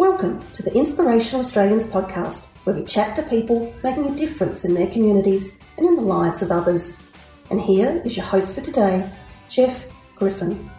[0.00, 4.72] Welcome to the Inspirational Australians podcast, where we chat to people making a difference in
[4.72, 6.96] their communities and in the lives of others.
[7.50, 9.06] And here is your host for today,
[9.50, 9.84] Geoff
[10.16, 10.70] Griffin.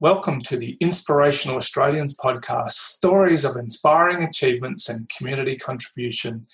[0.00, 6.46] Welcome to the Inspirational Australians podcast stories of inspiring achievements and community contribution.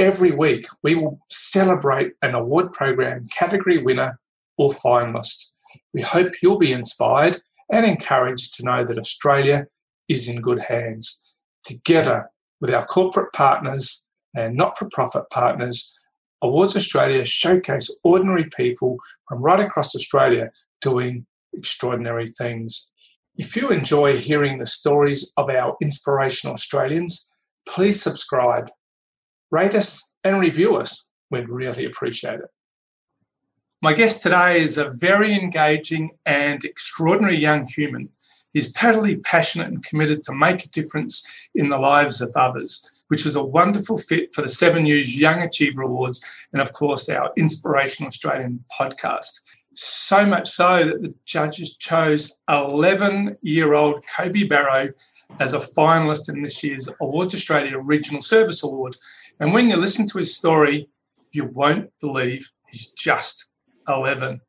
[0.00, 4.18] Every week, we will celebrate an award program category winner
[4.56, 5.52] or finalist.
[5.94, 7.40] We hope you'll be inspired
[7.72, 9.66] and encouraged to know that Australia
[10.08, 11.34] is in good hands.
[11.64, 15.94] Together with our corporate partners and not for profit partners,
[16.42, 18.96] Awards Australia showcase ordinary people
[19.28, 22.92] from right across Australia doing extraordinary things.
[23.36, 27.32] If you enjoy hearing the stories of our inspirational Australians,
[27.68, 28.70] please subscribe,
[29.50, 31.10] rate us, and review us.
[31.30, 32.50] We'd really appreciate it.
[33.80, 38.08] My guest today is a very engaging and extraordinary young human.
[38.52, 43.24] He's totally passionate and committed to make a difference in the lives of others, which
[43.24, 46.20] is a wonderful fit for the Seven News Young Achiever Awards
[46.52, 49.42] and, of course, our Inspirational Australian podcast.
[49.74, 54.88] So much so that the judges chose 11 year old Kohbi Barrow
[55.38, 58.96] as a finalist in this year's Awards Australia Regional Service Award.
[59.38, 60.88] And when you listen to his story,
[61.30, 63.47] you won't believe he's just
[63.88, 64.40] 11.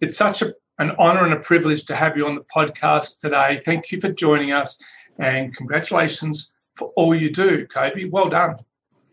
[0.00, 3.60] It's such a, an honour and a privilege to have you on the podcast today.
[3.64, 4.82] Thank you for joining us
[5.18, 8.10] and congratulations for all you do, Kohbi.
[8.10, 8.56] Well done.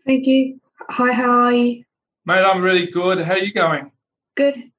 [0.06, 0.60] Thank you.
[0.88, 1.84] Hi, how are you?
[2.24, 3.20] Mate, I'm really good.
[3.20, 3.90] How are you going?
[4.36, 4.70] Good.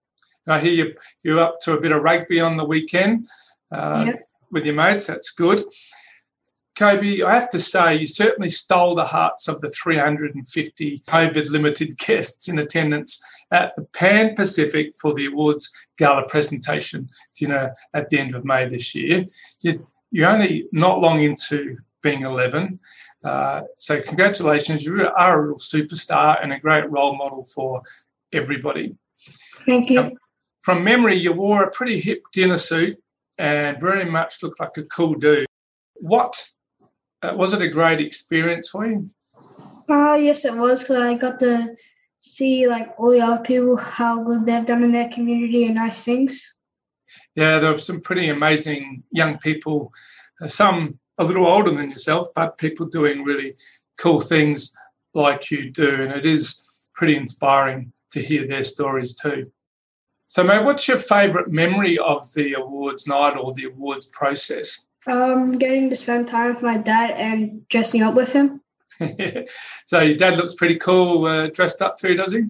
[0.48, 3.28] I hear you, you're up to a bit of rugby on the weekend
[3.72, 4.14] uh, Yeah.
[4.52, 5.06] with your mates.
[5.06, 5.64] That's good.
[6.76, 11.98] Kobe, I have to say, you certainly stole the hearts of the 350 COVID limited
[12.08, 18.20] guests in attendance at the Pan Pacific for the awards gala presentation dinner at the
[18.20, 19.26] end of May this year.
[19.62, 22.80] You, you're only not long into being 11.
[23.24, 24.86] Uh, so, congratulations.
[24.86, 27.82] You are a real superstar and a great role model for
[28.32, 28.96] everybody.
[29.66, 30.18] Thank you.
[30.62, 32.98] From memory, you wore a pretty hip dinner suit
[33.38, 35.46] and very much looked like a cool dude.
[35.96, 36.46] What
[37.22, 39.10] uh, was it a great experience for you?
[39.90, 41.76] Uh, yes, it was because I got to
[42.22, 46.02] see like all the other people how good they've done in their community and nice
[46.02, 46.56] things.
[47.36, 49.92] Yeah, there are some pretty amazing young people,
[50.42, 53.56] uh, some a little older than yourself, but people doing really
[53.98, 54.76] cool things
[55.14, 56.04] like you do.
[56.04, 59.52] And it is pretty inspiring to hear their stories too.
[60.28, 64.88] So, mate, what's your favourite memory of the awards night or the awards process?
[65.08, 68.62] Um, getting to spend time with my dad and dressing up with him.
[69.86, 72.44] so, your dad looks pretty cool uh, dressed up too, does he?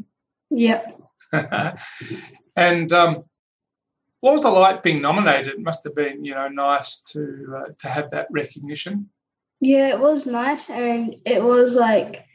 [0.49, 1.01] Yep.
[2.55, 3.23] and um,
[4.21, 5.47] what was it like being nominated?
[5.47, 9.09] It must have been, you know, nice to uh, to have that recognition.
[9.61, 12.25] Yeah, it was nice and it was like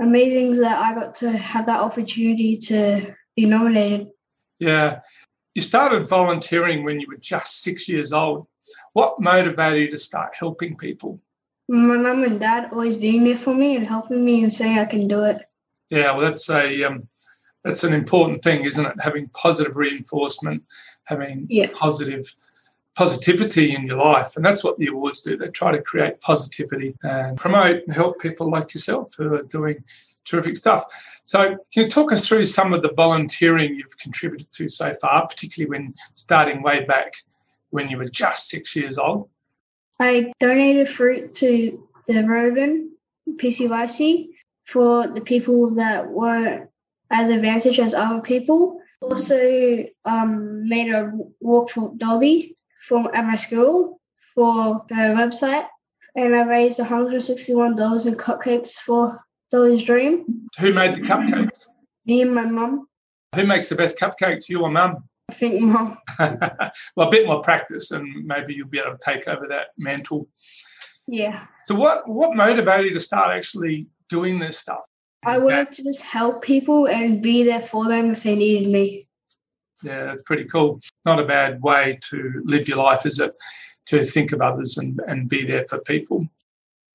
[0.00, 4.08] amazing that I got to have that opportunity to be nominated.
[4.58, 5.00] Yeah,
[5.54, 8.46] you started volunteering when you were just six years old.
[8.92, 11.20] What motivated you to start helping people?
[11.68, 14.86] My mum and dad always being there for me and helping me and saying I
[14.86, 15.42] can do it.
[15.90, 17.08] Yeah, well, that's a um,
[17.62, 18.94] that's an important thing, isn't it?
[19.00, 20.62] Having positive reinforcement,
[21.04, 21.68] having Yeah.
[21.74, 22.24] positive
[22.96, 25.36] positivity in your life, and that's what the awards do.
[25.36, 29.84] They try to create positivity and promote and help people like yourself who are doing
[30.24, 30.84] terrific stuff.
[31.26, 35.26] So, can you talk us through some of the volunteering you've contributed to so far,
[35.26, 37.14] particularly when starting way back
[37.70, 39.28] when you were just six years old?
[40.00, 42.92] I donated fruit to the Rogan
[43.28, 44.28] PCYC
[44.64, 46.70] for the people that weren't
[47.10, 48.80] as advantaged as other people.
[49.00, 52.56] Also, um, made a walk for Dolly
[52.86, 54.00] from at my school
[54.34, 55.66] for her website,
[56.16, 59.18] and I raised one hundred sixty-one dollars in cupcakes for
[59.50, 60.48] Dolly's dream.
[60.58, 61.68] Who made the cupcakes?
[62.06, 62.88] Me and my mum.
[63.34, 64.48] Who makes the best cupcakes?
[64.48, 65.04] You or mum?
[65.30, 65.98] I think more.
[66.96, 70.28] well, a bit more practice, and maybe you'll be able to take over that mantle.
[71.06, 71.46] Yeah.
[71.64, 74.86] So, what what motivated you to start actually doing this stuff?
[75.24, 79.06] I wanted to just help people and be there for them if they needed me.
[79.82, 80.80] Yeah, that's pretty cool.
[81.04, 83.34] Not a bad way to live your life, is it?
[83.86, 86.26] To think of others and, and be there for people.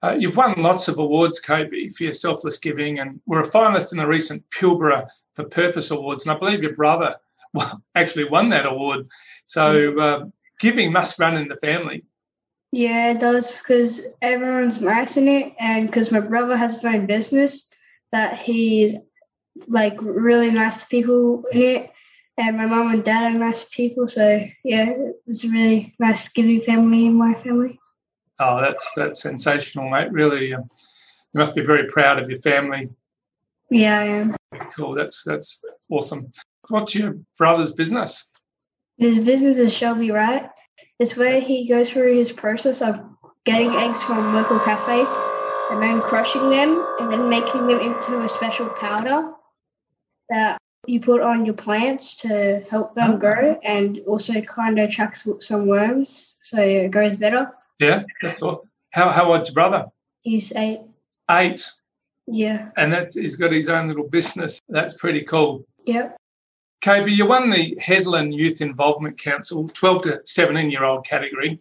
[0.01, 3.93] Uh, you've won lots of awards, Kohbi, for your selfless giving, and were a finalist
[3.93, 6.25] in the recent Pilbara for Purpose Awards.
[6.25, 7.15] And I believe your brother
[7.95, 9.07] actually won that award.
[9.45, 10.25] So, uh,
[10.59, 12.03] giving must run in the family.
[12.71, 17.05] Yeah, it does because everyone's nice in it, and because my brother has his own
[17.05, 17.69] business,
[18.11, 18.95] that he's
[19.67, 21.91] like really nice to people in it,
[22.37, 24.07] and my mum and dad are nice people.
[24.07, 24.91] So yeah,
[25.27, 27.79] it's a really nice giving family in my family.
[28.39, 30.11] Oh, that's that's sensational, mate.
[30.11, 30.63] Really, um,
[31.33, 32.89] you must be very proud of your family.
[33.69, 34.35] Yeah, I am.
[34.71, 34.95] Cool.
[34.95, 36.31] That's that's awesome.
[36.69, 38.31] What's your brother's business?
[38.97, 40.49] His business is Shelby Right.
[40.99, 43.01] It's where he goes through his process of
[43.45, 45.13] getting eggs from local cafes
[45.71, 49.33] and then crushing them and then making them into a special powder
[50.29, 53.17] that you put on your plants to help them oh.
[53.17, 57.51] grow and also kind of attracts some worms so it grows better.
[57.79, 58.65] Yeah, that's all.
[58.91, 59.87] How how old's your brother?
[60.21, 60.81] He's eight.
[61.31, 61.69] Eight.
[62.27, 62.69] Yeah.
[62.77, 64.59] And that's he's got his own little business.
[64.69, 65.65] That's pretty cool.
[65.85, 66.15] Yep.
[66.83, 71.57] KB, you won the Hedland Youth Involvement Council 12 to 17 year old category.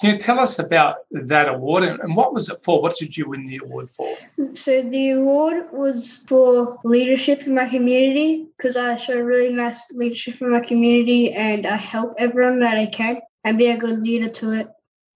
[0.00, 2.80] Can you tell us about that award and, and what was it for?
[2.80, 4.16] What did you win the award for?
[4.54, 10.40] So the award was for leadership in my community because I show really nice leadership
[10.40, 14.28] in my community and I help everyone that I can and be a good leader
[14.28, 14.68] to it.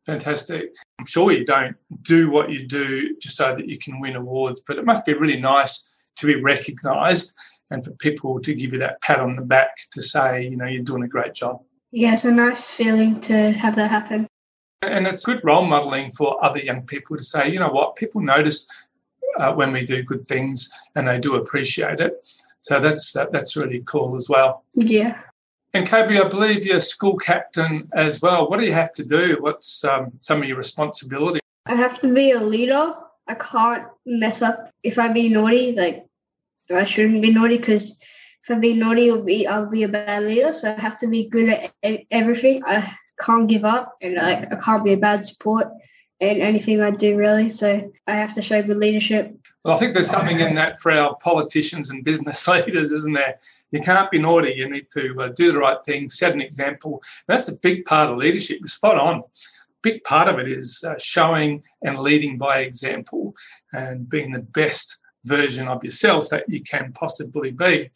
[0.04, 0.74] Fantastic.
[0.98, 4.62] I'm sure you don't do what you do just so that you can win awards,
[4.66, 7.36] but it must be really nice to be recognised
[7.74, 10.66] and for people to give you that pat on the back to say, you know,
[10.66, 11.60] you're doing a great job.
[11.92, 14.26] Yeah, it's a nice feeling to have that happen.
[14.82, 18.20] And it's good role modelling for other young people to say, you know what, people
[18.20, 18.66] notice
[19.38, 22.26] uh, when we do good things and they do appreciate it.
[22.60, 24.64] So that's that, that's really cool as well.
[24.74, 25.20] Yeah.
[25.74, 28.48] And Kohbi, I believe you're school captain as well.
[28.48, 29.38] What do you have to do?
[29.40, 31.40] What's um, some of your responsibility?
[31.66, 32.94] I have to be a leader.
[33.26, 34.70] I can't mess up.
[34.82, 36.06] If I be naughty, like
[36.70, 38.00] I shouldn't be naughty because
[38.42, 40.52] if I be naughty, I'll be I'll be a bad leader.
[40.52, 42.62] So I have to be good at everything.
[42.66, 42.90] I
[43.20, 45.68] can't give up, and like I can't be a bad support
[46.20, 47.50] in anything I do really.
[47.50, 49.34] So I have to show good leadership.
[49.64, 53.38] Well, I think there's something in that for our politicians and business leaders, isn't there?
[53.70, 54.54] You can't be naughty.
[54.56, 57.02] You need to uh, do the right thing, set an example.
[57.28, 58.66] That's a big part of leadership.
[58.68, 59.22] Spot on.
[59.82, 63.34] Big part of it is uh, showing and leading by example
[63.72, 67.90] and being the best version of yourself that you can possibly be.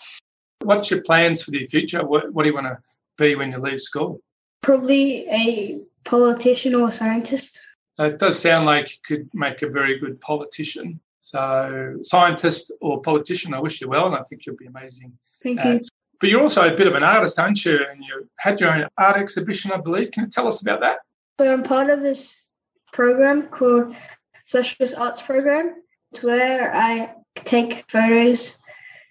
[0.62, 2.04] What's your plans for the future?
[2.04, 2.78] What, what do you want to
[3.16, 4.20] be when you leave school?
[4.62, 7.60] Probably a politician or a scientist.
[7.98, 11.00] It does sound like you could make a very good politician.
[11.20, 15.12] So, scientist or politician, I wish you well, and I think you'll be amazing.
[15.42, 15.80] Thank you.
[16.20, 17.78] But you're also a bit of an artist, aren't you?
[17.88, 20.10] And you had your own art exhibition, I believe.
[20.10, 21.00] Can you tell us about that?
[21.40, 22.44] So, I'm part of this
[22.92, 23.94] program called
[24.44, 25.74] Specialist Arts Program.
[26.12, 28.60] It's where I take photos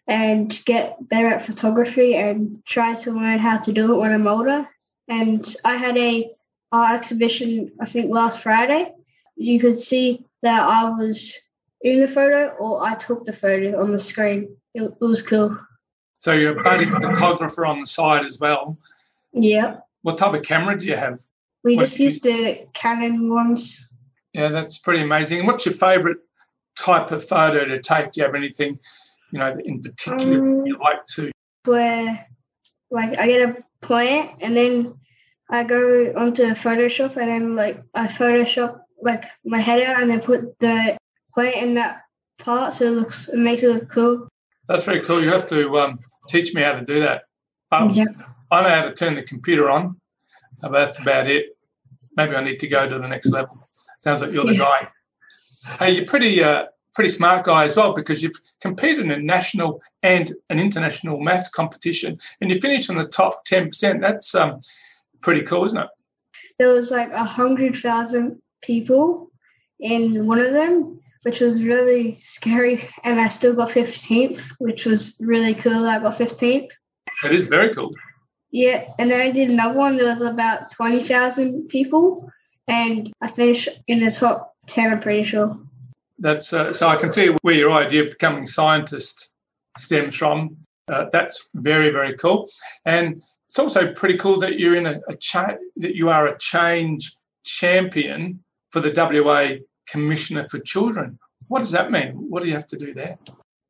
[0.07, 4.27] and get better at photography and try to learn how to do it when I'm
[4.27, 4.67] older.
[5.09, 6.31] And I had a
[6.71, 8.93] art exhibition, I think last Friday.
[9.35, 11.47] You could see that I was
[11.81, 14.55] in the photo or I took the photo on the screen.
[14.73, 15.57] It, it was cool.
[16.17, 18.77] So you're a budding photographer on the side as well.
[19.33, 19.81] Yeah.
[20.01, 21.19] What type of camera do you have?
[21.63, 23.93] We what just used the Canon ones.
[24.33, 25.45] Yeah, that's pretty amazing.
[25.45, 26.17] What's your favourite
[26.77, 28.11] type of photo to take?
[28.11, 28.77] Do you have anything,
[29.31, 31.31] you know, in particular um, you like to?
[31.65, 32.27] Where,
[32.91, 34.97] like, I get a plant and then
[35.49, 40.21] I go onto Photoshop and then like I Photoshop like my head out and then
[40.21, 40.97] put the
[41.33, 42.01] plant in that
[42.39, 44.27] part so it looks it makes it look cool.
[44.67, 45.23] That's very cool.
[45.23, 47.23] You have to um, teach me how to do that.
[47.71, 48.05] Um, yeah.
[48.51, 49.99] I know how to turn the computer on,
[50.61, 51.57] but that's about it.
[52.15, 53.67] Maybe I need to go to the next level.
[53.99, 54.59] Sounds like you're the yeah.
[54.59, 54.89] guy.
[55.79, 59.81] Hey, you're pretty uh, pretty smart guy as well because you've competed in a national
[60.03, 64.01] and an international maths competition, and you finished in the top ten percent.
[64.01, 64.59] That's um,
[65.21, 65.89] pretty cool, isn't it?
[66.59, 69.31] There was like a hundred thousand people
[69.79, 75.17] in one of them, which was really scary, and I still got fifteenth, which was
[75.19, 75.85] really cool.
[75.85, 76.71] I got fifteenth.
[77.23, 77.91] It is very cool.
[78.51, 79.97] Yeah, and then I did another one.
[79.97, 82.31] There was about twenty thousand people,
[82.67, 85.57] and I finished in the top 10, I'm pretty sure.
[86.19, 89.31] That's uh, so I can see where your idea of becoming scientist
[89.77, 90.57] stems from.
[90.87, 92.49] Uh, that's very, very cool.
[92.85, 96.37] And it's also pretty cool that you're in a, a cha- that you are a
[96.37, 98.93] change champion for the
[99.23, 101.17] WA Commissioner for Children.
[101.47, 102.11] What does that mean?
[102.13, 103.17] What do you have to do there?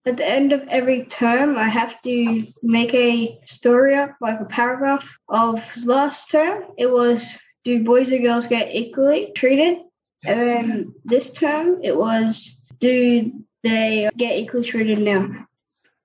[0.05, 4.45] At the end of every term, I have to make a story up, like a
[4.45, 6.63] paragraph of last term.
[6.77, 9.79] It was do boys and girls get equally treated?
[10.25, 13.31] And then this term it was do
[13.61, 15.27] they get equally treated now?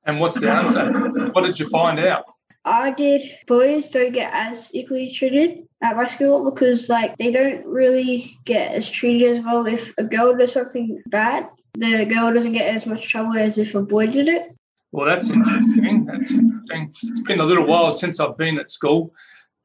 [0.04, 1.31] And what's the answer?
[1.31, 2.25] What did you find out?
[2.64, 7.64] I did boys don't get as equally treated at my school because like they don't
[7.66, 11.49] really get as treated as well if a girl does something bad.
[11.75, 14.50] The girl doesn't get as much trouble as if a boy did it.
[14.90, 16.07] Well, that's interesting.
[16.07, 16.92] That's interesting.
[17.02, 19.14] It's been a little while since I've been at school,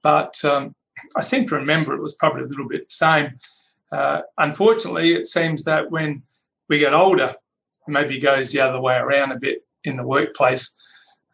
[0.01, 0.73] but um,
[1.15, 3.37] I seem to remember it was probably a little bit the same.
[3.91, 6.23] Uh, unfortunately, it seems that when
[6.69, 7.33] we get older,
[7.87, 10.75] maybe goes the other way around a bit in the workplace.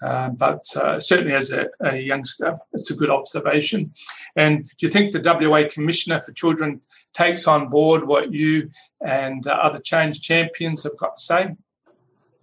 [0.03, 3.91] Uh, but uh, certainly as a, a, youngster, it's a good observation.
[4.35, 6.81] And do you think the WA Commissioner for Children
[7.13, 8.69] takes on board what you
[9.05, 11.55] and uh, other change champions have got to say?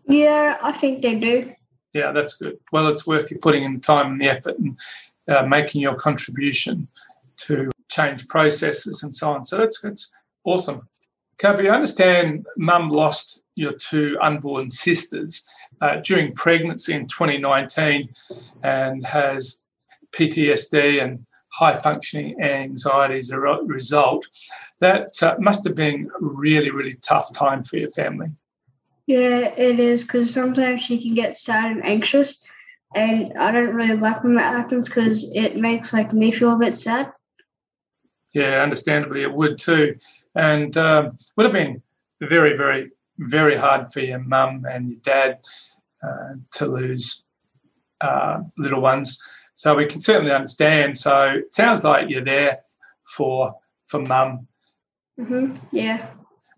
[0.06, 1.52] Yeah, I think they do.
[1.92, 2.58] Yeah, that's good.
[2.72, 4.78] Well, it's worth you putting in the time and the effort and
[5.28, 6.88] uh, making your contribution
[7.46, 9.44] to change processes and so on.
[9.44, 10.12] So that's, that's
[10.44, 10.88] awesome.
[11.38, 15.48] Kohbi, I understand mum lost your two unborn sisters
[15.80, 18.08] uh, during pregnancy in 2019
[18.62, 19.66] and has
[20.12, 24.26] PTSD and high functioning anxiety as a result.
[24.80, 28.28] That uh, must have been really, really tough time for your family.
[29.06, 32.44] Yeah, it is because sometimes she can get sad and anxious,
[32.94, 36.58] and I don't really like when that happens because it makes like me feel a
[36.58, 37.12] bit sad.
[38.32, 39.96] Yeah, understandably, it would too,
[40.34, 41.82] and um, would have been
[42.20, 45.40] very, very, very hard for your mum and your dad
[46.02, 47.26] uh, to lose
[48.00, 49.20] uh, little ones.
[49.54, 50.96] So we can certainly understand.
[50.96, 52.56] So it sounds like you're there
[53.16, 53.54] for
[53.86, 54.46] for mum.
[55.18, 55.56] Mm-hmm.
[55.72, 56.06] Yeah.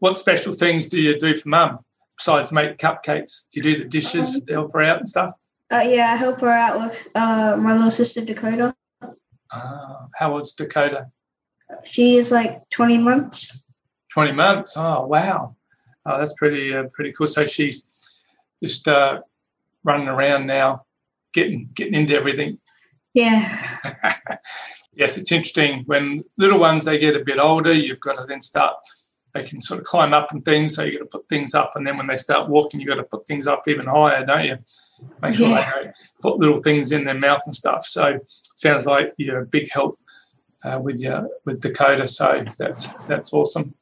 [0.01, 1.79] What special things do you do for mum?
[2.17, 3.49] besides make cupcakes?
[3.51, 5.35] Do you do the dishes um, to help her out and stuff?
[5.73, 8.75] Uh, yeah, I help her out with uh, my little sister Dakota.
[9.03, 11.07] Uh, how old's Dakota?
[11.85, 13.65] She is like 20 months.
[14.13, 14.75] 20 months?
[14.77, 15.57] Oh, wow.
[16.05, 17.27] Oh, that's pretty uh, pretty cool.
[17.27, 17.85] So she's
[18.63, 19.21] just uh,
[19.85, 20.85] running around now,
[21.33, 22.59] getting getting into everything.
[23.15, 23.41] Yeah.
[24.95, 25.85] yes, it's interesting.
[25.87, 28.75] When little ones they get a bit older, you've got to then start
[29.33, 30.75] they can sort of climb up and things.
[30.75, 32.97] So you got to put things up, and then when they start walking, you got
[32.97, 34.59] to put things up even higher, don't you?
[35.21, 35.71] Make sure yeah.
[35.75, 37.85] they don't put little things in their mouth and stuff.
[37.85, 38.19] So
[38.57, 39.99] sounds like you're a big help
[40.65, 42.09] uh, with your with Dakota.
[42.09, 43.75] So that's that's awesome.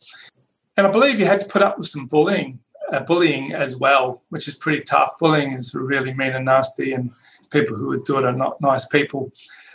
[0.76, 2.58] And I believe you had to put up with some bullying,
[2.92, 5.18] uh, bullying as well, which is pretty tough.
[5.18, 7.10] Bullying is really mean and nasty, and
[7.50, 9.32] people who would do it are not nice people.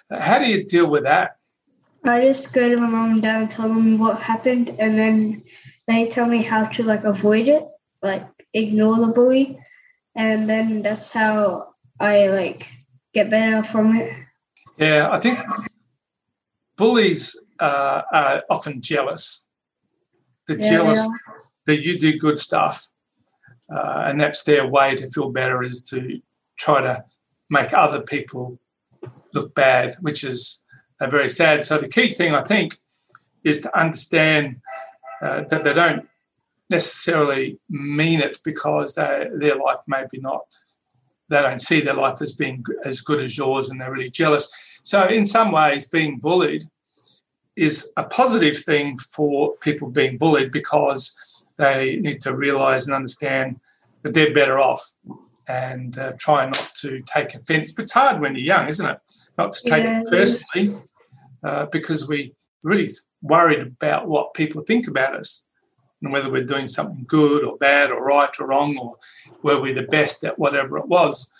[0.09, 1.37] Uh, how do you deal with that?
[2.03, 5.43] I just go to my mom and dad and tell them what happened, and then
[5.87, 7.67] they tell me how to like avoid it,
[8.01, 9.59] like ignore the bully,
[10.15, 12.67] and then that's how I like
[13.13, 14.11] get better from it.
[14.77, 15.39] Yeah, I think
[16.77, 19.47] bullies uh, are often jealous.
[20.47, 21.07] They're yeah, jealous
[21.65, 22.87] that you do good stuff,
[23.73, 26.21] uh, and that's their way to feel better is to
[26.57, 27.03] try to
[27.49, 28.59] make other people
[29.33, 30.65] look bad, which is
[30.99, 31.63] very sad.
[31.63, 32.77] So the key thing I think
[33.43, 34.61] is to understand
[35.21, 36.07] uh, that they don't
[36.69, 40.41] necessarily mean it because they, their life maybe not
[41.29, 44.74] they don't see their life as being as good as yours and they're really jealous.
[44.85, 46.63] So in some ways, being bullied
[47.55, 51.13] is a positive thing for people being bullied because
[51.57, 53.59] they need to realize and understand
[54.03, 54.83] that they're better off
[55.47, 57.71] and uh, try not to take offense.
[57.71, 58.99] But it's hard when you're young, isn't it?
[59.37, 60.77] not to take yeah, it personally
[61.43, 62.29] uh, because we're
[62.63, 62.89] really
[63.21, 65.49] worried about what people think about us
[66.01, 68.95] and whether we're doing something good or bad or right or wrong or
[69.43, 71.33] were we the best at whatever it was.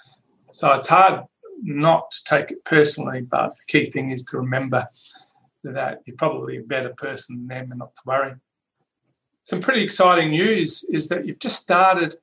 [0.52, 1.24] So it's hard
[1.62, 4.86] not to take it personally, but the key thing is to remember
[5.64, 8.34] that you're probably a better person than them and not to worry.
[9.44, 12.16] Some pretty exciting news is that you've just started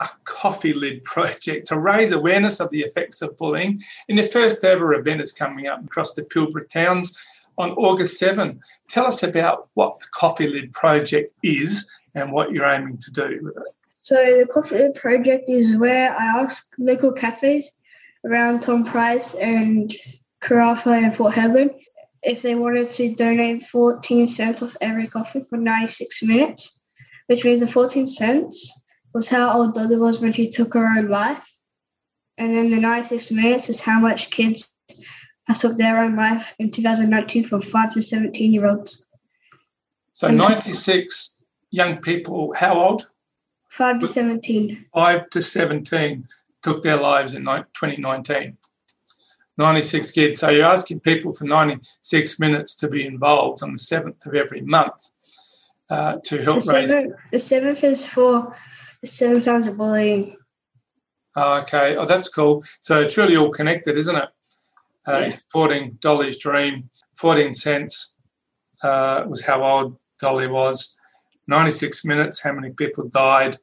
[0.00, 3.80] a coffee lid project to raise awareness of the effects of bullying.
[4.08, 7.20] And the first ever event is coming up across the Pilbara towns
[7.56, 8.60] on August 7.
[8.88, 13.40] Tell us about what the Coffee Lid project is and what you're aiming to do
[13.42, 13.74] with it.
[14.02, 17.70] So, the Coffee Lid project is where I ask local cafes
[18.24, 19.94] around Tom Price and
[20.42, 21.74] Karratha and Port Hedland
[22.22, 26.80] if they wanted to donate 14 cents off every coffee for 96 minutes,
[27.26, 28.82] which means the 14 cents
[29.14, 31.48] was how old Dolly was when she took her own life.
[32.36, 34.70] And then the 96 minutes is how much kids
[35.46, 39.04] have took their own life in 2019 from 5 to 17 year olds.
[40.12, 43.08] So 96 young people, how old?
[43.70, 44.86] 5 to 17.
[44.92, 46.26] 5 to 17
[46.62, 48.56] took their lives in 2019.
[49.58, 50.40] 96 kids.
[50.40, 54.60] So you're asking people for 96 minutes to be involved on the 7th of every
[54.60, 55.10] month
[55.90, 56.88] uh, to help the raise.
[56.88, 58.54] Seventh, the 7th is for
[59.00, 60.36] the seven signs of bullying.
[61.36, 61.96] Oh, okay.
[61.96, 62.64] Oh, that's cool.
[62.80, 64.28] So it's really all connected, isn't it?
[65.06, 65.28] Uh, yeah.
[65.30, 66.90] Supporting Dolly's dream.
[67.16, 68.18] 14 cents
[68.82, 70.98] uh, was how old Dolly was.
[71.46, 73.56] 96 minutes, how many people died.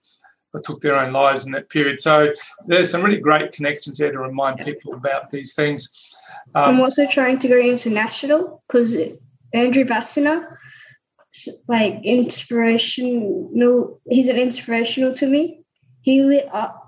[0.55, 2.00] Or took their own lives in that period.
[2.00, 2.29] So
[2.65, 5.91] there's some really great connections there to remind people about these things.
[6.55, 8.95] Um, I'm also trying to go international because
[9.53, 10.57] Andrew Bannister,
[11.67, 15.65] like inspirational, he's an inspirational to me.
[16.03, 16.81] He lit up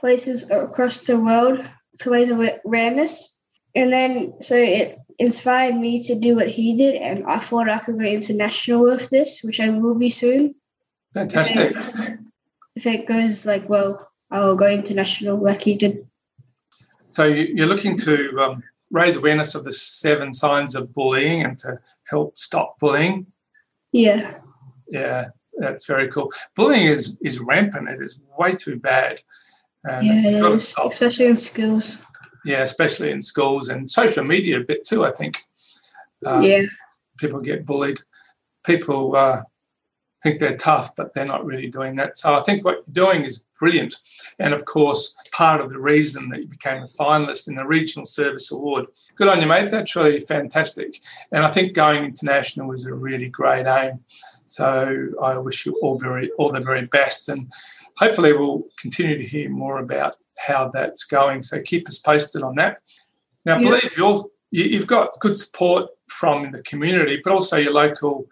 [0.00, 1.64] places across the world
[2.00, 3.38] to raise awareness.
[3.76, 6.96] And then, so it inspired me to do what he did.
[6.96, 10.56] And I thought I could go international with this, which I will be soon.
[11.14, 11.76] Fantastic.
[12.74, 16.06] If it goes like well, I will go international like he did.
[17.10, 21.78] So you're looking to um, raise awareness of the seven signs of bullying and to
[22.08, 23.26] help stop bullying.
[23.92, 24.38] Yeah.
[24.88, 25.26] Yeah,
[25.58, 26.30] that's very cool.
[26.56, 27.88] Bullying is is rampant.
[27.88, 29.20] It is way too bad.
[29.88, 32.06] Um, yeah, is, especially in schools.
[32.44, 35.04] Yeah, especially in schools and social media a bit too.
[35.04, 35.36] I think.
[36.24, 36.62] Um, yeah.
[37.18, 38.00] People get bullied.
[38.64, 39.42] People uh,
[40.22, 42.16] think they're tough, but they're not really doing that.
[42.16, 43.96] So I think what you're doing is brilliant.
[44.38, 48.06] And of course, part of the reason that you became a finalist in the Regional
[48.06, 48.86] Service Award.
[49.16, 49.70] Good on you, mate.
[49.70, 51.00] That's really fantastic.
[51.32, 54.00] And I think going international was a really great aim.
[54.46, 57.28] So I wish you all very all the very best.
[57.28, 57.52] And
[57.96, 61.42] hopefully we'll continue to hear more about how that's going.
[61.42, 62.78] So keep us posted on that.
[63.44, 63.68] Now, I yeah.
[63.68, 68.26] believe you're, you've got good support from the community, but also your local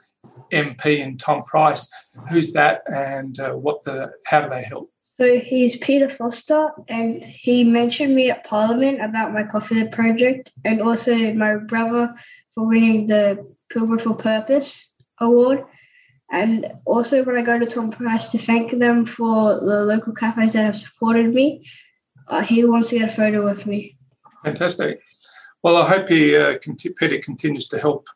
[0.53, 1.91] MP and Tom Price.
[2.31, 4.93] Who's that, and uh, what the how do they help?
[5.19, 10.81] So he's Peter Foster, and he mentioned me at Parliament about my Coffee project, and
[10.81, 12.15] also my brother
[12.55, 15.65] for winning the Pilbara for Purpose award.
[16.33, 20.53] And also, when I go to Tom Price to thank them for the local cafes
[20.53, 21.67] that have supported me,
[22.29, 23.97] uh, he wants to get a photo with me.
[24.45, 25.01] Fantastic.
[25.63, 26.59] Well, I hope he, uh,
[26.99, 28.09] Peter continues to help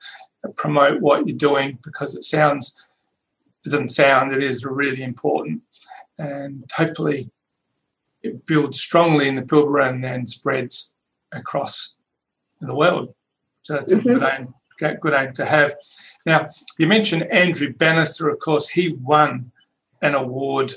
[0.56, 2.86] promote what you're doing because it sounds,
[3.64, 5.62] it doesn't sound, it is really important.
[6.18, 7.30] And hopefully
[8.22, 10.96] it builds strongly in the Pilbara and then spreads
[11.32, 11.98] across
[12.60, 13.14] the world.
[13.62, 14.08] So that's mm-hmm.
[14.08, 14.54] a good aim,
[15.00, 15.74] good aim to have.
[16.26, 19.50] Now, you mentioned Andrew Bannister, of course, he won
[20.02, 20.72] an award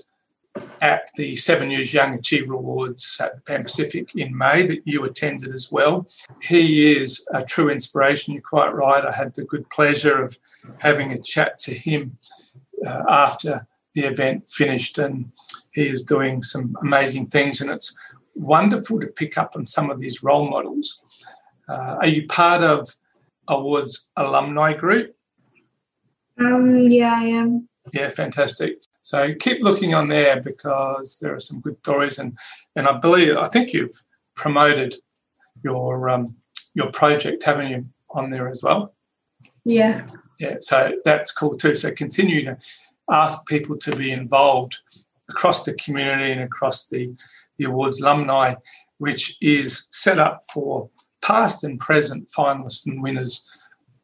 [0.81, 5.03] at the Seven News Young Achiever Awards at the Pan Pacific in May that you
[5.05, 6.07] attended as well.
[6.41, 8.33] He is a true inspiration.
[8.33, 9.05] You're quite right.
[9.05, 10.37] I had the good pleasure of
[10.79, 12.17] having a chat to him
[12.85, 15.31] uh, after the event finished, and
[15.73, 17.61] he is doing some amazing things.
[17.61, 17.97] And it's
[18.35, 21.03] wonderful to pick up on some of these role models.
[21.67, 22.87] Uh, are you part of
[23.47, 25.15] Awards alumni group?
[26.39, 27.67] Um, yeah, I am.
[27.93, 28.83] Yeah, fantastic.
[29.07, 32.37] So keep looking on there because there are some good stories, and
[32.75, 34.03] and I believe I think you've
[34.35, 34.95] promoted
[35.63, 36.35] your um,
[36.73, 38.93] your project, haven't you, on there as well?
[39.63, 40.07] Yeah.
[40.39, 40.57] Yeah.
[40.59, 41.75] So that's cool too.
[41.75, 42.57] So continue to
[43.09, 44.77] ask people to be involved
[45.29, 47.15] across the community and across the
[47.57, 48.55] the awards alumni,
[48.97, 50.89] which is set up for
[51.21, 53.49] past and present finalists and winners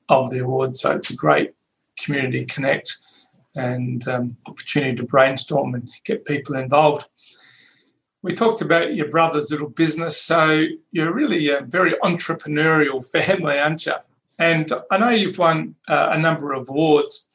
[0.08, 0.78] of the award.
[0.78, 1.52] So it's a great
[2.00, 3.03] community connect
[3.56, 7.08] and um, opportunity to brainstorm and get people involved.
[8.22, 13.86] We talked about your brother's little business, so you're really a very entrepreneurial family, aren't
[13.86, 13.94] you?
[14.40, 17.28] And I know you've won uh, a number of awards,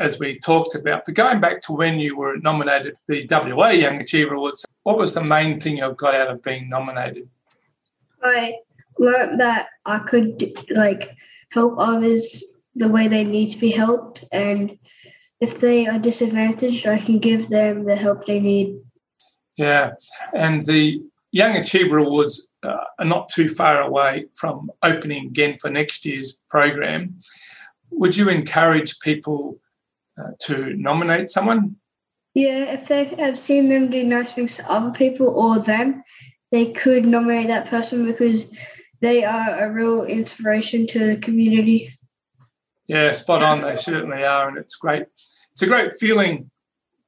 [0.00, 1.04] as we talked about.
[1.04, 5.14] But going back to when you were nominated the WA Young Achiever Awards, what was
[5.14, 7.28] the main thing you got out of being nominated?
[8.22, 8.56] I
[8.98, 11.10] learned that I could like
[11.50, 14.78] help others the way they need to be helped, and
[15.40, 18.78] if they are disadvantaged, I can give them the help they need.
[19.56, 19.92] Yeah,
[20.34, 25.70] and the Young Achiever Awards uh, are not too far away from opening again for
[25.70, 27.18] next year's program.
[27.90, 29.58] Would you encourage people
[30.18, 31.76] uh, to nominate someone?
[32.34, 36.02] Yeah, if they have seen them do nice things to other people or them,
[36.50, 38.54] they could nominate that person because
[39.00, 41.90] they are a real inspiration to the community.
[42.88, 43.62] Yeah, spot on.
[43.62, 45.06] They certainly are, and it's great.
[45.52, 46.50] It's a great feeling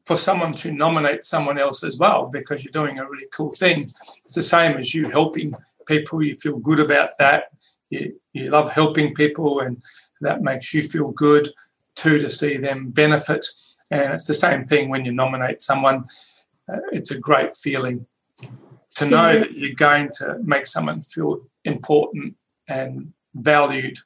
[0.05, 3.91] for someone to nominate someone else as well because you're doing a really cool thing.
[4.25, 5.55] It's the same as you helping
[5.87, 6.23] people.
[6.23, 7.51] You feel good about that.
[7.91, 9.83] You, you love helping people, and
[10.21, 11.49] that makes you feel good
[11.95, 13.47] too to see them benefit.
[13.91, 16.07] And it's the same thing when you nominate someone.
[16.73, 18.07] Uh, it's a great feeling
[18.97, 22.35] to know that you're going to make someone feel important
[22.67, 23.99] and valued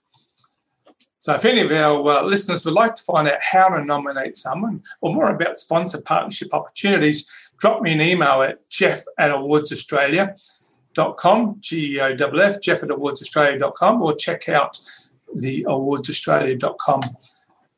[1.23, 4.37] so, if any of our uh, listeners would like to find out how to nominate
[4.37, 11.57] someone or more about sponsor partnership opportunities, drop me an email at geoff at awardsaustralia.com,
[11.61, 14.81] G-E-O-F-F, geoff at awardsaustralia.com, or check out
[15.37, 17.01] the awardsaustralia.com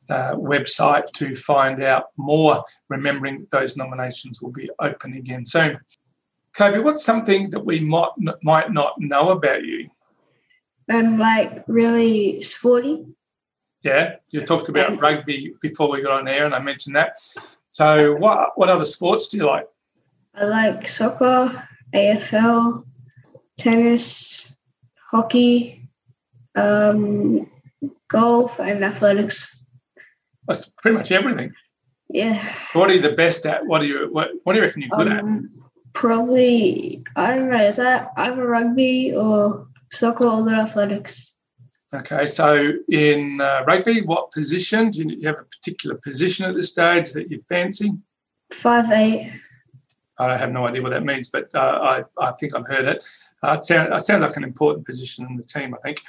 [0.09, 5.77] uh, website to find out more, remembering that those nominations will be open again soon.
[6.57, 8.09] Kohbi, what's something that we might,
[8.41, 9.87] might not know about you?
[10.89, 13.05] I'm like really sporty.
[13.85, 17.17] Yeah, you talked about rugby before we got on air, and I mentioned that.
[17.67, 19.67] So, what what other sports do you like?
[20.33, 21.51] I like soccer,
[21.93, 22.83] AFL,
[23.59, 24.55] tennis,
[24.97, 25.87] hockey,
[26.55, 27.47] um,
[28.07, 29.61] golf, and athletics.
[30.47, 31.53] That's pretty much everything.
[32.09, 32.41] Yeah.
[32.73, 33.67] What are you the best at?
[33.67, 35.93] What do you what, what do you reckon you're good um, at?
[35.93, 37.63] Probably I don't know.
[37.63, 41.34] Is that either rugby or soccer or athletics?
[41.95, 44.89] Okay, so in uh, rugby, what position?
[44.89, 47.91] Do you have a particular position at this stage that you fancy?
[48.51, 49.31] Five eight.
[50.17, 53.03] I have no idea what that means, but uh, I, I think I've heard it.
[53.41, 56.01] Uh, it, sound, it sounds like an important position in the team, I think.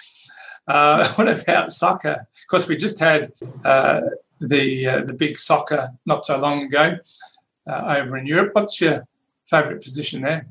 [0.66, 2.26] Uh, what about soccer?
[2.42, 3.32] Of course, we just had
[3.64, 4.00] uh,
[4.40, 6.96] the uh, the big soccer not so long ago
[7.68, 8.50] uh, over in Europe.
[8.54, 9.06] What's your
[9.44, 10.48] favourite position there?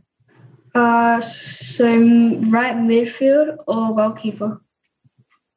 [0.74, 4.62] Uh, so right midfield or goalkeeper?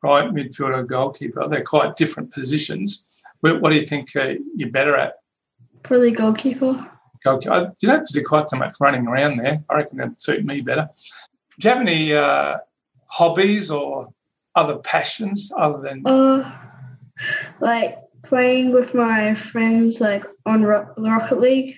[0.03, 1.49] Right midfielder, goalkeeper.
[1.49, 3.09] They're quite different positions.
[3.41, 5.15] What, what do you think you're better at?
[5.83, 6.89] Probably goalkeeper
[7.23, 7.75] goalkeeper.
[7.81, 9.59] You don't have to do quite so much running around there.
[9.69, 10.89] I reckon that'd suit me better.
[11.59, 12.59] Do you have any uh,
[13.07, 14.09] hobbies or
[14.55, 16.07] other passions other than?
[16.07, 16.51] Uh,
[17.61, 21.75] like playing with my friends, like on Ro- Rocket League,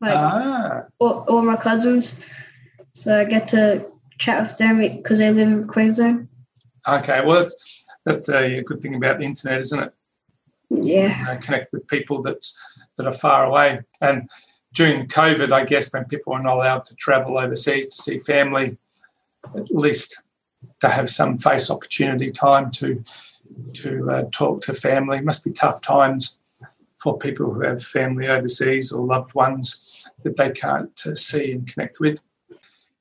[0.00, 0.82] like ah.
[0.98, 2.20] all, all my cousins.
[2.92, 3.86] So I get to
[4.18, 6.28] chat with them because they live in Queensland.
[6.88, 9.94] Okay, well that's that's a good thing about the internet, isn't it?
[10.70, 11.18] Yeah.
[11.18, 12.44] You know, connect with people that
[12.96, 13.80] that are far away.
[14.00, 14.30] And
[14.72, 18.76] during COVID, I guess, when people are not allowed to travel overseas to see family,
[19.56, 20.22] at least
[20.80, 23.02] to have some face opportunity time to
[23.74, 25.18] to uh, talk to family.
[25.18, 26.40] It must be tough times
[27.02, 29.90] for people who have family overseas or loved ones
[30.22, 32.22] that they can't uh, see and connect with.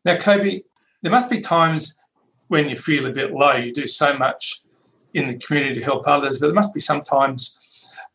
[0.05, 0.63] Now, Kohbi,
[1.01, 1.95] there must be times
[2.49, 3.53] when you feel a bit low.
[3.53, 4.59] You do so much
[5.13, 7.57] in the community to help others, but it must be sometimes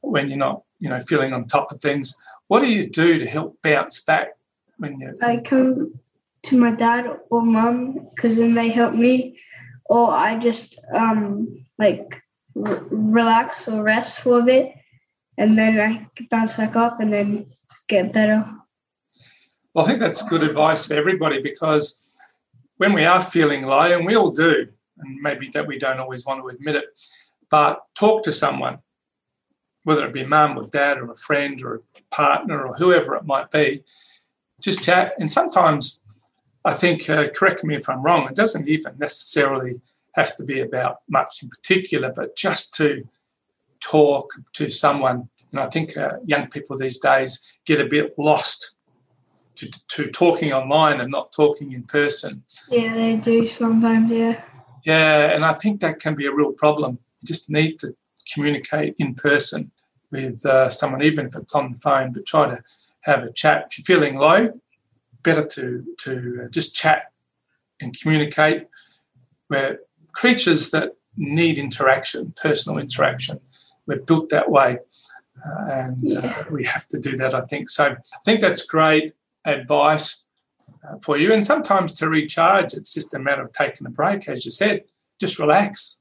[0.02, 2.14] when you're not, you know, feeling on top of things.
[2.48, 4.36] What do you do to help bounce back
[4.76, 5.16] when you?
[5.22, 5.98] I come
[6.42, 9.38] to my dad or mum because then they help me,
[9.86, 12.22] or I just um like
[12.56, 14.72] r- relax or rest for a bit,
[15.38, 17.46] and then I bounce back up and then
[17.88, 18.44] get better.
[19.74, 22.03] Well, I think that's good advice for everybody because
[22.84, 24.68] when we are feeling low, and we all do,
[24.98, 26.84] and maybe that we don't always want to admit it,
[27.50, 28.78] but talk to someone
[29.84, 33.24] whether it be mum or dad or a friend or a partner or whoever it
[33.24, 33.82] might be,
[34.60, 35.12] just chat.
[35.18, 36.00] And sometimes
[36.64, 39.80] I think, uh, correct me if I'm wrong, it doesn't even necessarily
[40.14, 43.06] have to be about much in particular, but just to
[43.80, 45.28] talk to someone.
[45.52, 48.73] And I think uh, young people these days get a bit lost
[49.56, 52.42] to, to talking online and not talking in person.
[52.70, 54.42] Yeah, they do sometimes, yeah.
[54.84, 56.98] Yeah, and I think that can be a real problem.
[57.20, 57.94] You just need to
[58.32, 59.70] communicate in person
[60.10, 62.62] with uh, someone, even if it's on the phone, but try to
[63.04, 63.66] have a chat.
[63.70, 64.60] If you're feeling low,
[65.22, 67.10] better to, to uh, just chat
[67.80, 68.66] and communicate.
[69.50, 69.78] We're
[70.12, 73.40] creatures that need interaction, personal interaction.
[73.86, 74.78] We're built that way.
[75.44, 77.68] Uh, and uh, we have to do that, I think.
[77.68, 80.26] So I think that's great advice
[80.88, 81.32] uh, for you.
[81.32, 84.84] And sometimes to recharge, it's just a matter of taking a break, as you said,
[85.20, 86.00] just relax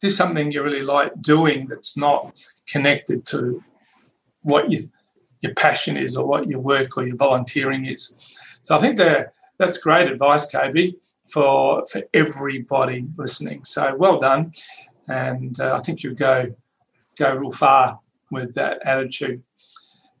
[0.00, 2.34] do something you really like doing that's not
[2.66, 3.62] connected to
[4.42, 4.80] what you,
[5.40, 8.14] your passion is or what your work or your volunteering is.
[8.62, 10.94] So I think that that's great advice, KB,
[11.30, 13.64] for for everybody listening.
[13.64, 14.52] So well done,
[15.08, 16.54] and uh, I think you go
[17.16, 17.98] go real far
[18.30, 19.42] with that attitude.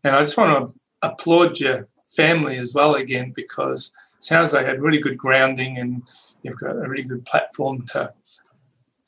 [0.04, 4.64] And I just want to applaud your family as well again because it sounds like
[4.64, 6.02] they had really good grounding and
[6.42, 8.12] you've got a really good platform to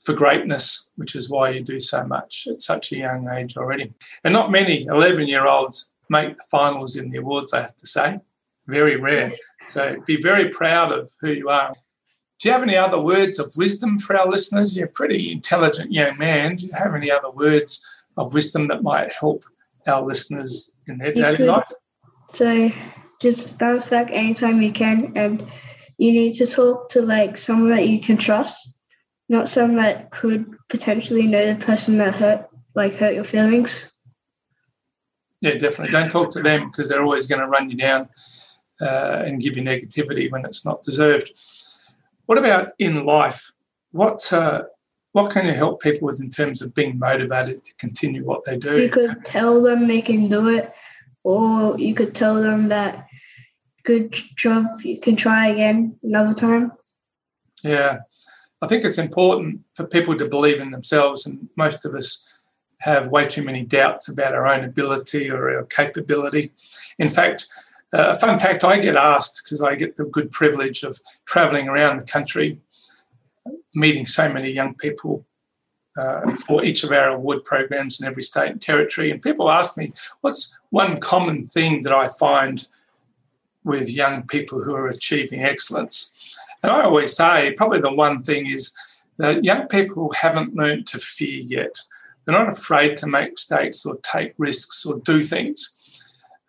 [0.04, 3.92] for greatness, which is why you do so much at such a young age already.
[4.24, 7.86] And not many 11 year olds make the finals in the awards, I have to
[7.86, 8.18] say.
[8.66, 9.32] Very rare.
[9.66, 11.74] So be very proud of who you are.
[12.40, 14.74] Do you have any other words of wisdom for our listeners?
[14.74, 16.56] You're a pretty intelligent young man.
[16.56, 17.84] Do you have any other words
[18.16, 19.44] of wisdom that might help
[19.86, 21.70] our listeners in their daily life?
[22.30, 22.70] So
[23.20, 25.46] just bounce back anytime you can and
[25.98, 28.72] you need to talk to like someone that you can trust
[29.28, 33.94] not someone that could potentially know the person that hurt like hurt your feelings.
[35.40, 35.92] Yeah definitely.
[35.92, 38.08] Don't talk to them because they're always going to run you down
[38.80, 41.30] uh, and give you negativity when it's not deserved.
[42.26, 43.52] What about in life?
[43.92, 44.62] What uh,
[45.12, 48.56] what can you help people with in terms of being motivated to continue what they
[48.56, 48.80] do?
[48.80, 50.72] You could tell them they can do it,
[51.24, 53.07] or you could tell them that
[53.84, 56.72] good job, you can try again another time.
[57.62, 57.98] Yeah,
[58.62, 62.24] I think it's important for people to believe in themselves, and most of us
[62.80, 66.52] have way too many doubts about our own ability or our capability.
[66.98, 67.46] In fact,
[67.92, 71.68] uh, a fun fact I get asked because I get the good privilege of traveling
[71.68, 72.60] around the country,
[73.74, 75.24] meeting so many young people
[75.96, 79.10] uh, for each of our award programs in every state and territory.
[79.10, 82.66] And people ask me, what's one common thing that I find
[83.64, 86.14] with young people who are achieving excellence?
[86.62, 88.76] And I always say, probably the one thing is
[89.18, 91.76] that young people haven't learned to fear yet.
[92.24, 95.74] They're not afraid to make mistakes or take risks or do things.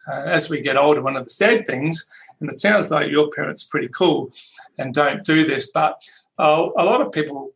[0.07, 3.29] Uh, as we get older, one of the sad things, and it sounds like your
[3.29, 4.29] parents are pretty cool
[4.77, 6.01] and don't do this, but
[6.37, 7.51] uh, a lot of people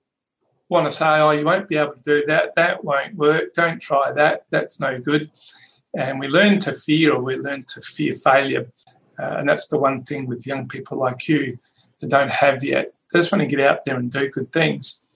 [0.70, 3.82] want to say, oh, you won't be able to do that, that won't work, don't
[3.82, 5.30] try that, that's no good.
[5.96, 8.68] And we learn to fear or we learn to fear failure.
[9.19, 11.58] Uh, and that's the one thing with young people like you
[11.99, 12.93] that don't have yet.
[13.12, 15.08] They just want to get out there and do good things,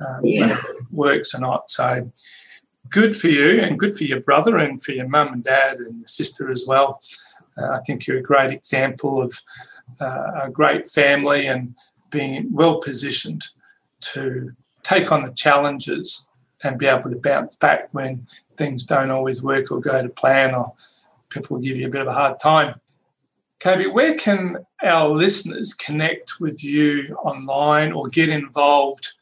[0.00, 0.48] um, yeah.
[0.48, 1.70] whether it works or not.
[1.70, 2.10] So
[2.90, 5.98] good for you and good for your brother and for your mum and dad and
[5.98, 7.00] your sister as well.
[7.56, 9.32] Uh, I think you're a great example of
[10.00, 11.74] uh, a great family and
[12.10, 13.44] being well positioned
[14.00, 16.28] to take on the challenges
[16.64, 20.54] and be able to bounce back when things don't always work or go to plan
[20.54, 20.72] or
[21.30, 22.74] people give you a bit of a hard time.
[23.60, 29.14] Kohbi, where can our listeners connect with you online or get involved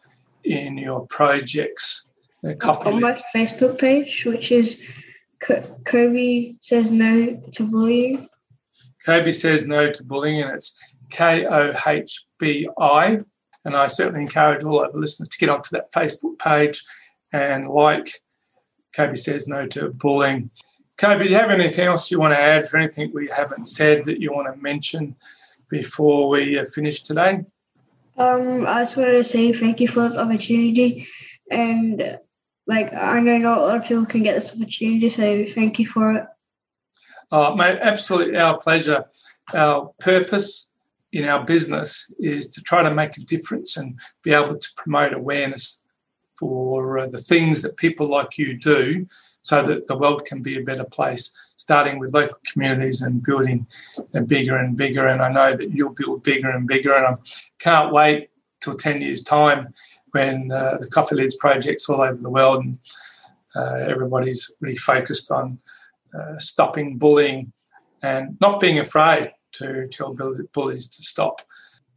[0.44, 2.12] in your projects?
[2.44, 4.83] On my Facebook page, which is
[5.42, 8.29] Kohbi Says No to Bullying.
[9.07, 10.79] Kohbi Says No to Bullying, and it's
[11.11, 13.20] K O H B I.
[13.64, 16.85] And I certainly encourage all of the listeners to get onto that Facebook page
[17.33, 18.11] and like
[18.96, 20.51] Kohbi Says No to Bullying.
[20.98, 24.04] Kohbi, do you have anything else you want to add or anything we haven't said
[24.04, 25.14] that you want to mention
[25.68, 27.44] before we uh, finish today?
[28.16, 31.06] Um, I just wanted to say thank you for this opportunity.
[31.50, 32.18] And
[32.66, 35.87] like, I know not a lot of people can get this opportunity, so thank you
[35.87, 36.24] for it.
[37.30, 39.04] Oh, mate, absolutely our pleasure.
[39.52, 40.76] Our purpose
[41.12, 45.12] in our business is to try to make a difference and be able to promote
[45.12, 45.87] awareness
[46.38, 49.06] for uh, the things that people like you do
[49.46, 53.64] so that the world can be a better place, starting with local communities and building
[54.26, 55.06] bigger and bigger.
[55.06, 56.92] And I know that you'll build bigger and bigger.
[56.92, 57.14] And I
[57.61, 58.30] can't wait
[58.61, 59.72] till 10 years' time
[60.11, 62.76] when uh, the Coffee Lid project's all over the world and
[63.54, 65.61] uh, everybody's really focused on
[66.12, 67.52] uh, stopping bullying
[68.02, 70.12] and not being afraid to tell
[70.52, 71.40] bullies to stop.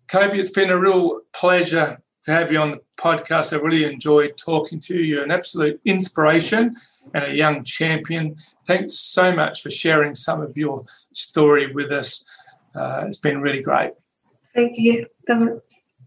[0.07, 3.53] Kohbi, it's been a real pleasure to have you on the podcast.
[3.53, 5.01] I really enjoyed talking to you.
[5.01, 6.75] You're an absolute inspiration
[7.13, 8.35] and a young champion.
[8.67, 12.29] Thanks so much for sharing some of your story with us.
[12.75, 13.91] Uh, it's been really great.
[14.53, 15.05] Thank you.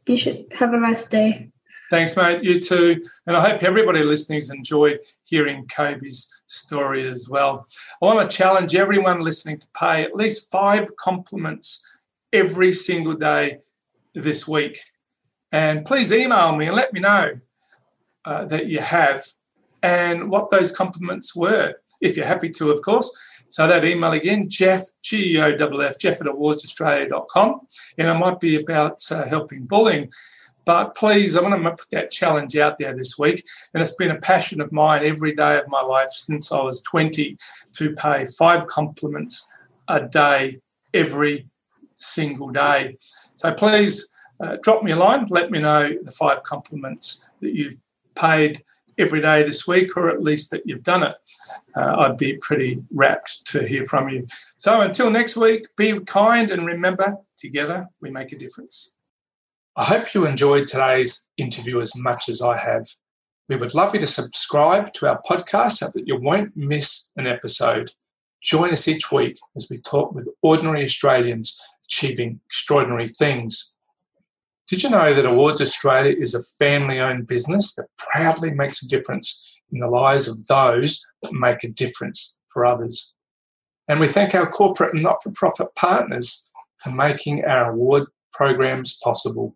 [0.07, 1.51] You should have a nice day.
[1.91, 2.43] Thanks, mate.
[2.43, 3.03] You too.
[3.27, 7.67] And I hope everybody listening has enjoyed hearing Kohbi's story as well.
[8.03, 11.87] I want to challenge everyone listening to pay at least five compliments
[12.33, 13.59] every single day
[14.15, 14.79] this week.
[15.53, 17.39] And please email me and let me know
[18.25, 19.25] uh, that you have
[19.83, 23.11] and what those compliments were, if you're happy to, of course.
[23.49, 27.61] So that email again, Geoff, G-E-O-F-F, Geoff at awardsaustralia.com.
[27.99, 30.11] And it might be about uh, helping bullying.
[30.65, 33.45] But please, I want to put that challenge out there this week.
[33.75, 36.81] And it's been a passion of mine every day of my life since I was
[36.83, 37.37] 20
[37.73, 39.47] to pay five compliments
[39.89, 40.61] a day
[40.95, 41.49] every
[41.97, 42.97] single day.
[43.35, 44.12] So please
[44.43, 47.77] uh, drop me a line, let me know the five compliments that you've
[48.15, 48.63] paid
[48.99, 51.15] every day this week, or at least that you've done it.
[51.77, 54.27] Uh, I'd be pretty rapt to hear from you.
[54.59, 58.97] So until next week, be kind and remember, together we make a difference.
[59.77, 62.87] I hope you enjoyed today's interview as much as I have.
[63.49, 67.27] We would love you to subscribe to our podcast so that you won't miss an
[67.27, 67.91] episode.
[68.43, 73.72] Join us each week as we talk with ordinary Australians achieving extraordinary things.
[74.69, 78.89] Did you know that Awards Australia is a family owned business that proudly makes a
[78.89, 83.15] difference in the lives of those that make a difference for others?
[83.89, 88.99] And we thank our corporate and not for profit partners for making our award programs
[89.03, 89.55] possible.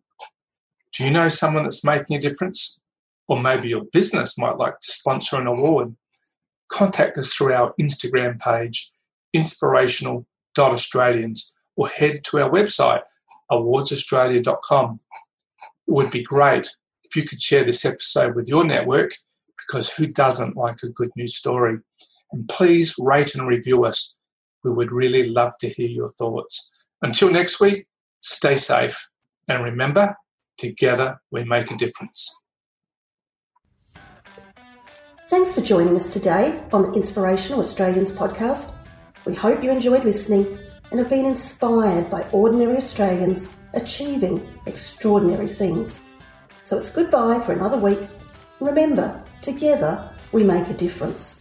[0.93, 2.81] Do you know someone that's making a difference?
[3.29, 5.95] Or maybe your business might like to sponsor an award.
[6.69, 8.91] Contact us through our Instagram page,
[9.33, 13.03] inspirational.australians, or head to our website,
[13.51, 14.99] awardsaustralia.com.
[15.89, 16.69] It would be great
[17.05, 19.13] if you could share this episode with your network,
[19.67, 21.79] because who doesn't like a good news story?
[22.33, 24.19] And please rate and review us.
[24.65, 26.89] We would really love to hear your thoughts.
[27.03, 27.87] Until next week,
[28.21, 29.09] stay safe.
[29.49, 30.17] And remember,
[30.59, 32.35] together we make a difference.
[35.29, 38.73] Thanks for joining us today on the Inspirational Australians podcast.
[39.25, 40.59] We hope you enjoyed listening
[40.91, 46.03] and have been inspired by ordinary Australians achieving extraordinary things.
[46.63, 48.01] So it's goodbye for another week.
[48.61, 51.36] Remember, together we make a difference.